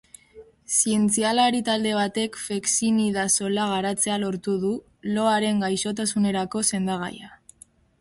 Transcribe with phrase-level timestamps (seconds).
[0.75, 4.75] Zientzialari talde batek fexinidazola garatzea lortu du,
[5.15, 7.35] loaren gaixotasunerako sendagaia.